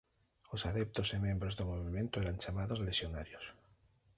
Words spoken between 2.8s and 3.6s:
"lexionarios".